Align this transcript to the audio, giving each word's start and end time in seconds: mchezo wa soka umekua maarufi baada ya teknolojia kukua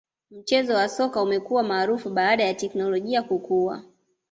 mchezo 0.31 0.73
wa 0.73 0.89
soka 0.89 1.21
umekua 1.21 1.63
maarufi 1.63 2.09
baada 2.09 2.43
ya 2.43 2.53
teknolojia 2.53 3.23
kukua 3.23 3.83